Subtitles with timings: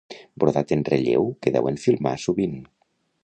[0.43, 2.57] Brodat en relleu que deuen filmar sovint.